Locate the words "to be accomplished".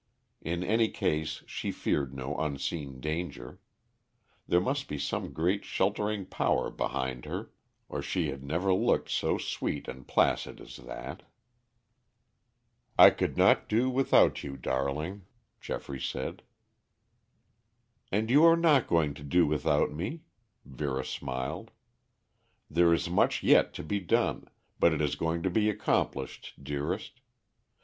25.43-26.55